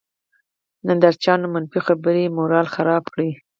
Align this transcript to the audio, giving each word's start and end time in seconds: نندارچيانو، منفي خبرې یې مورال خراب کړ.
نندارچيانو، 0.87 1.51
منفي 1.53 1.79
خبرې 1.87 2.21
یې 2.25 2.33
مورال 2.37 2.67
خراب 2.75 3.03
کړ. 3.13 3.19